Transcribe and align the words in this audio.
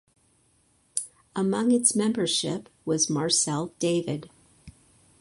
Among 1.35 1.71
its 1.71 1.95
membership 1.95 2.69
was 2.85 3.07
Marcel 3.07 3.67
David. 3.77 4.31